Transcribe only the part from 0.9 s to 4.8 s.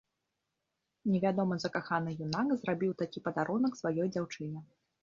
Невядомы закаханы юнак зрабіў такі падарунак сваёй дзяўчыне.